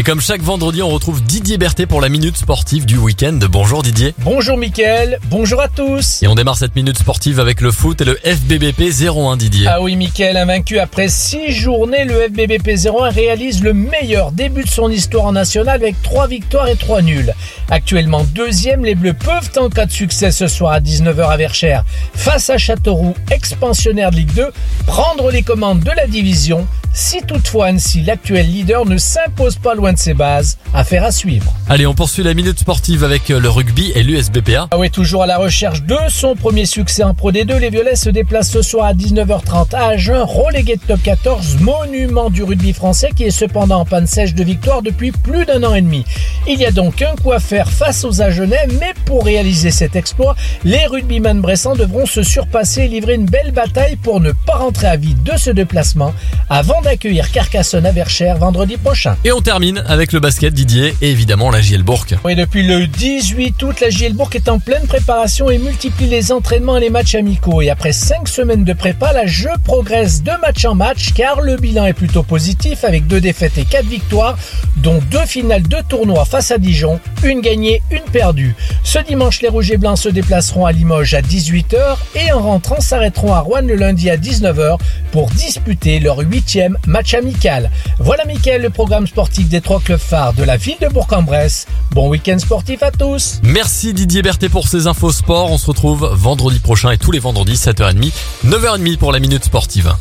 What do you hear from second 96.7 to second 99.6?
et tous les vendredis 7h30, 9h30 pour la minute